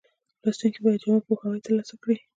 [0.43, 2.17] لوستونکي باید جامع پوهاوی ترلاسه کړي.